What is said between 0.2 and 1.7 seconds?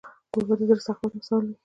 کوربه د زړه د سخاوت مثال وي.